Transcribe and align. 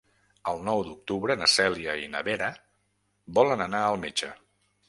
El 0.51 0.63
nou 0.69 0.79
d'octubre 0.87 1.35
na 1.41 1.51
Cèlia 1.57 1.95
i 2.05 2.09
na 2.15 2.23
Vera 2.31 2.49
volen 3.41 3.63
anar 3.67 3.87
al 3.91 4.01
metge. 4.09 4.33